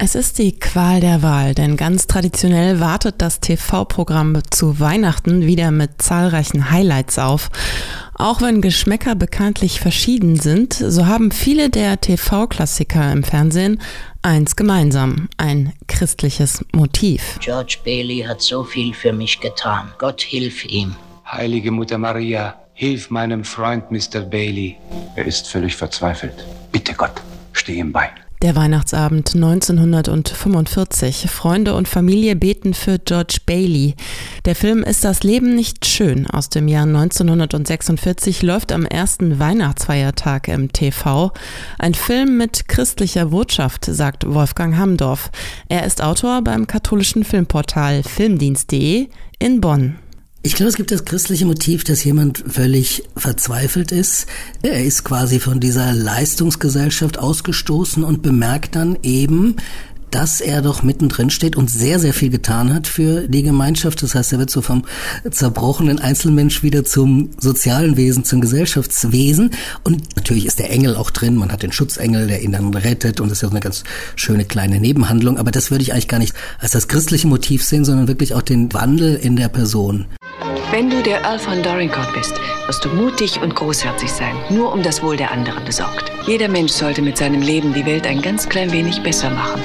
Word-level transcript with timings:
Es 0.00 0.14
ist 0.14 0.38
die 0.38 0.56
Qual 0.56 1.00
der 1.00 1.24
Wahl, 1.24 1.56
denn 1.56 1.76
ganz 1.76 2.06
traditionell 2.06 2.78
wartet 2.78 3.16
das 3.18 3.40
TV-Programm 3.40 4.40
zu 4.48 4.78
Weihnachten 4.78 5.44
wieder 5.44 5.72
mit 5.72 6.00
zahlreichen 6.00 6.70
Highlights 6.70 7.18
auf. 7.18 7.50
Auch 8.14 8.40
wenn 8.40 8.60
Geschmäcker 8.60 9.16
bekanntlich 9.16 9.80
verschieden 9.80 10.36
sind, 10.36 10.72
so 10.72 11.06
haben 11.06 11.32
viele 11.32 11.68
der 11.68 12.00
TV-Klassiker 12.00 13.10
im 13.10 13.24
Fernsehen 13.24 13.80
eins 14.22 14.54
gemeinsam, 14.54 15.28
ein 15.36 15.72
christliches 15.88 16.64
Motiv. 16.72 17.36
George 17.40 17.78
Bailey 17.84 18.20
hat 18.20 18.40
so 18.40 18.62
viel 18.62 18.94
für 18.94 19.12
mich 19.12 19.40
getan. 19.40 19.92
Gott 19.98 20.20
hilf 20.20 20.64
ihm. 20.64 20.94
Heilige 21.26 21.72
Mutter 21.72 21.98
Maria, 21.98 22.54
hilf 22.72 23.10
meinem 23.10 23.42
Freund 23.42 23.90
Mr. 23.90 24.20
Bailey. 24.20 24.76
Er 25.16 25.24
ist 25.24 25.48
völlig 25.48 25.74
verzweifelt. 25.74 26.46
Bitte 26.70 26.94
Gott, 26.94 27.20
steh 27.52 27.80
ihm 27.80 27.90
bei. 27.90 28.12
Der 28.40 28.54
Weihnachtsabend 28.54 29.34
1945. 29.34 31.26
Freunde 31.28 31.74
und 31.74 31.88
Familie 31.88 32.36
beten 32.36 32.72
für 32.72 33.00
George 33.00 33.38
Bailey. 33.44 33.96
Der 34.44 34.54
Film 34.54 34.84
Ist 34.84 35.04
das 35.04 35.24
Leben 35.24 35.56
nicht 35.56 35.84
schön 35.86 36.28
aus 36.28 36.48
dem 36.48 36.68
Jahr 36.68 36.84
1946 36.84 38.42
läuft 38.42 38.70
am 38.70 38.84
ersten 38.84 39.40
Weihnachtsfeiertag 39.40 40.46
im 40.46 40.72
TV. 40.72 41.32
Ein 41.80 41.94
Film 41.94 42.36
mit 42.36 42.68
christlicher 42.68 43.26
Botschaft, 43.26 43.86
sagt 43.86 44.24
Wolfgang 44.32 44.76
Hamdorf. 44.76 45.32
Er 45.68 45.84
ist 45.84 46.00
Autor 46.00 46.42
beim 46.42 46.68
katholischen 46.68 47.24
Filmportal 47.24 48.04
filmdienst.de 48.04 49.08
in 49.40 49.60
Bonn. 49.60 49.96
Ich 50.40 50.54
glaube, 50.54 50.70
es 50.70 50.76
gibt 50.76 50.92
das 50.92 51.04
christliche 51.04 51.46
Motiv, 51.46 51.82
dass 51.82 52.04
jemand 52.04 52.44
völlig 52.46 53.02
verzweifelt 53.16 53.90
ist. 53.90 54.26
Er 54.62 54.84
ist 54.84 55.02
quasi 55.02 55.40
von 55.40 55.58
dieser 55.58 55.92
Leistungsgesellschaft 55.92 57.18
ausgestoßen 57.18 58.04
und 58.04 58.22
bemerkt 58.22 58.76
dann 58.76 58.96
eben, 59.02 59.56
dass 60.12 60.40
er 60.40 60.62
doch 60.62 60.82
mittendrin 60.82 61.30
steht 61.30 61.56
und 61.56 61.68
sehr, 61.70 61.98
sehr 61.98 62.14
viel 62.14 62.30
getan 62.30 62.72
hat 62.72 62.86
für 62.86 63.28
die 63.28 63.42
Gemeinschaft. 63.42 64.02
Das 64.02 64.14
heißt, 64.14 64.32
er 64.32 64.38
wird 64.38 64.50
so 64.50 64.62
vom 64.62 64.84
zerbrochenen 65.28 65.98
Einzelmensch 65.98 66.62
wieder 66.62 66.84
zum 66.84 67.30
sozialen 67.38 67.96
Wesen, 67.96 68.24
zum 68.24 68.40
Gesellschaftswesen. 68.40 69.50
Und 69.84 70.16
natürlich 70.16 70.46
ist 70.46 70.60
der 70.60 70.70
Engel 70.70 70.96
auch 70.96 71.10
drin. 71.10 71.36
Man 71.36 71.52
hat 71.52 71.62
den 71.62 71.72
Schutzengel, 71.72 72.28
der 72.28 72.42
ihn 72.42 72.52
dann 72.52 72.72
rettet. 72.72 73.20
Und 73.20 73.28
das 73.28 73.38
ist 73.38 73.42
ja 73.42 73.50
eine 73.50 73.60
ganz 73.60 73.84
schöne 74.16 74.44
kleine 74.44 74.80
Nebenhandlung. 74.80 75.36
Aber 75.36 75.50
das 75.50 75.70
würde 75.70 75.82
ich 75.82 75.92
eigentlich 75.92 76.08
gar 76.08 76.20
nicht 76.20 76.34
als 76.58 76.70
das 76.70 76.88
christliche 76.88 77.26
Motiv 77.26 77.64
sehen, 77.64 77.84
sondern 77.84 78.08
wirklich 78.08 78.34
auch 78.34 78.42
den 78.42 78.72
Wandel 78.72 79.16
in 79.16 79.36
der 79.36 79.48
Person. 79.48 80.06
Wenn 80.70 80.90
du 80.90 81.02
der 81.02 81.22
Earl 81.22 81.38
von 81.38 81.62
Dorincourt 81.62 82.12
bist, 82.14 82.34
wirst 82.66 82.84
du 82.84 82.88
mutig 82.90 83.40
und 83.40 83.54
großherzig 83.54 84.10
sein, 84.10 84.36
nur 84.50 84.72
um 84.72 84.82
das 84.82 85.02
Wohl 85.02 85.16
der 85.16 85.32
anderen 85.32 85.64
besorgt. 85.64 86.12
Jeder 86.26 86.48
Mensch 86.48 86.72
sollte 86.72 87.02
mit 87.02 87.16
seinem 87.16 87.42
Leben 87.42 87.72
die 87.72 87.86
Welt 87.86 88.06
ein 88.06 88.22
ganz 88.22 88.48
klein 88.48 88.70
wenig 88.70 89.02
besser 89.02 89.30
machen. 89.30 89.60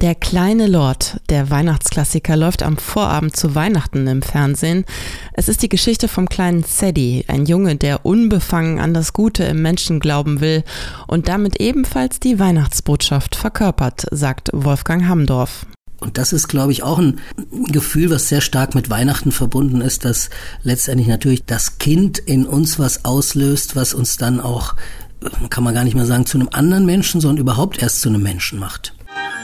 Der 0.00 0.14
kleine 0.14 0.66
Lord, 0.66 1.20
der 1.30 1.50
Weihnachtsklassiker, 1.50 2.36
läuft 2.36 2.62
am 2.62 2.76
Vorabend 2.76 3.36
zu 3.36 3.54
Weihnachten 3.54 4.06
im 4.06 4.22
Fernsehen. 4.22 4.84
Es 5.32 5.48
ist 5.48 5.62
die 5.62 5.68
Geschichte 5.68 6.08
vom 6.08 6.28
kleinen 6.28 6.62
Sadie, 6.62 7.24
ein 7.28 7.46
Junge, 7.46 7.76
der 7.76 8.04
unbefangen 8.04 8.80
an 8.80 8.94
das 8.94 9.12
Gute 9.12 9.44
im 9.44 9.62
Menschen 9.62 10.00
glauben 10.00 10.40
will 10.40 10.64
und 11.06 11.28
damit 11.28 11.60
ebenfalls 11.60 12.20
die 12.20 12.38
Weihnachtsbotschaft 12.38 13.36
verkörpert, 13.36 14.06
sagt 14.10 14.50
Wolfgang 14.52 15.08
Hamdorf. 15.08 15.66
Und 16.04 16.18
das 16.18 16.34
ist, 16.34 16.48
glaube 16.48 16.70
ich, 16.70 16.82
auch 16.82 16.98
ein 16.98 17.18
Gefühl, 17.50 18.10
was 18.10 18.28
sehr 18.28 18.42
stark 18.42 18.74
mit 18.74 18.90
Weihnachten 18.90 19.32
verbunden 19.32 19.80
ist, 19.80 20.04
dass 20.04 20.28
letztendlich 20.62 21.08
natürlich 21.08 21.46
das 21.46 21.78
Kind 21.78 22.18
in 22.18 22.46
uns 22.46 22.78
was 22.78 23.06
auslöst, 23.06 23.74
was 23.74 23.94
uns 23.94 24.18
dann 24.18 24.38
auch, 24.38 24.74
kann 25.48 25.64
man 25.64 25.74
gar 25.74 25.82
nicht 25.82 25.94
mehr 25.94 26.04
sagen, 26.04 26.26
zu 26.26 26.36
einem 26.36 26.50
anderen 26.52 26.84
Menschen, 26.84 27.22
sondern 27.22 27.38
überhaupt 27.38 27.80
erst 27.80 28.02
zu 28.02 28.10
einem 28.10 28.22
Menschen 28.22 28.58
macht. 28.58 28.94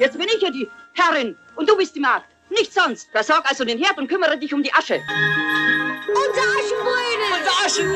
Jetzt 0.00 0.16
bin 0.18 0.26
ich 0.34 0.40
ja 0.40 0.50
die 0.50 0.66
Herrin 0.94 1.36
und 1.56 1.68
du 1.68 1.76
bist 1.76 1.94
die 1.94 2.00
Magd. 2.00 2.24
Nichts 2.48 2.74
sonst. 2.74 3.10
Versorg 3.12 3.44
also 3.46 3.64
den 3.64 3.78
Herd 3.78 3.98
und 3.98 4.08
kümmere 4.08 4.38
dich 4.38 4.54
um 4.54 4.62
die 4.62 4.72
Asche. 4.72 4.94
Unser 6.08 6.40
Aschenbrödel! 6.56 7.26
Unser 7.36 7.66
Aschenbrödel! 7.66 7.95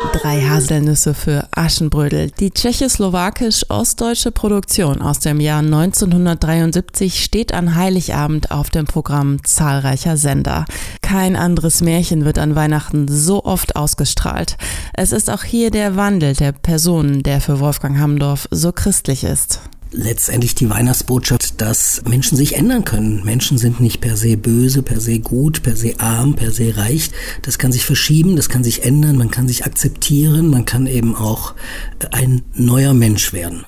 Drei 0.00 0.40
Haselnüsse 0.40 1.12
für 1.12 1.46
Aschenbrödel. 1.52 2.30
Die 2.30 2.50
tschechoslawakisch-ostdeutsche 2.50 4.32
Produktion 4.32 5.02
aus 5.02 5.20
dem 5.20 5.40
Jahr 5.40 5.58
1973 5.58 7.22
steht 7.22 7.52
an 7.52 7.74
Heiligabend 7.74 8.50
auf 8.50 8.70
dem 8.70 8.86
Programm 8.86 9.44
zahlreicher 9.44 10.16
Sender. 10.16 10.64
Kein 11.02 11.36
anderes 11.36 11.82
Märchen 11.82 12.24
wird 12.24 12.38
an 12.38 12.54
Weihnachten 12.54 13.08
so 13.08 13.44
oft 13.44 13.76
ausgestrahlt. 13.76 14.56
Es 14.94 15.12
ist 15.12 15.28
auch 15.28 15.44
hier 15.44 15.70
der 15.70 15.96
Wandel 15.96 16.34
der 16.34 16.52
Personen, 16.52 17.22
der 17.22 17.42
für 17.42 17.60
Wolfgang 17.60 17.98
Hamdorf 17.98 18.48
so 18.50 18.72
christlich 18.72 19.22
ist 19.22 19.60
letztendlich 19.92 20.54
die 20.54 20.70
Weihnachtsbotschaft, 20.70 21.60
dass 21.60 22.02
Menschen 22.08 22.36
sich 22.36 22.56
ändern 22.56 22.84
können. 22.84 23.24
Menschen 23.24 23.58
sind 23.58 23.80
nicht 23.80 24.00
per 24.00 24.16
se 24.16 24.36
böse, 24.36 24.82
per 24.82 25.00
se 25.00 25.18
gut, 25.18 25.62
per 25.62 25.76
se 25.76 25.98
arm, 25.98 26.34
per 26.34 26.52
se 26.52 26.76
reich. 26.76 27.10
Das 27.42 27.58
kann 27.58 27.72
sich 27.72 27.84
verschieben, 27.84 28.36
das 28.36 28.48
kann 28.48 28.64
sich 28.64 28.84
ändern, 28.84 29.16
man 29.16 29.30
kann 29.30 29.48
sich 29.48 29.64
akzeptieren, 29.64 30.48
man 30.48 30.64
kann 30.64 30.86
eben 30.86 31.14
auch 31.14 31.54
ein 32.10 32.42
neuer 32.54 32.94
Mensch 32.94 33.32
werden. 33.32 33.64